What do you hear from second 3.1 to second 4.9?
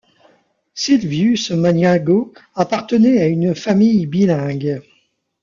à une famille bilingue.